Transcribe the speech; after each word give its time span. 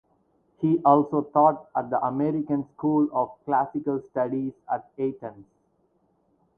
He 0.57 0.79
also 0.83 1.21
taught 1.31 1.67
at 1.77 1.91
the 1.91 2.03
American 2.03 2.67
School 2.73 3.07
of 3.13 3.33
Classical 3.45 4.01
Studies 4.09 4.53
at 4.67 4.89
Athens. 4.97 5.45